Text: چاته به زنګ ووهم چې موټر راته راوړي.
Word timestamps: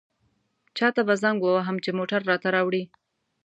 چاته 0.77 1.01
به 1.07 1.13
زنګ 1.23 1.39
ووهم 1.41 1.77
چې 1.83 1.89
موټر 1.97 2.21
راته 2.31 2.47
راوړي. 2.55 2.83